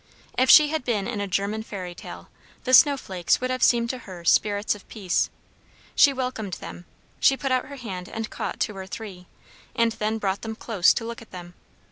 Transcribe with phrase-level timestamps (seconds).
[0.35, 2.27] If she had been in a German fairy tale,
[2.63, 5.29] the snow flakes would have seemed to her spirits of peace.
[5.93, 6.85] She welcomed them.
[7.19, 9.27] She put out her hand and caught two or three,
[9.75, 11.53] and then brought them close to look at them.